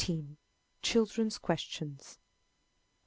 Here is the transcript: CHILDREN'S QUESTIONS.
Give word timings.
CHILDREN'S 0.81 1.37
QUESTIONS. 1.37 2.17